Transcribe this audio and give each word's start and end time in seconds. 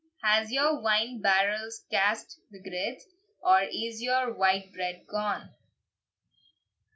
Has 0.23 0.51
your 0.51 0.81
wine 0.81 1.21
barrels 1.21 1.85
cast 1.91 2.39
the 2.49 2.59
girds, 2.59 3.05
Or 3.43 3.61
is 3.61 4.01
your 4.01 4.33
white 4.33 4.73
bread 4.73 5.05
gone? 5.05 5.51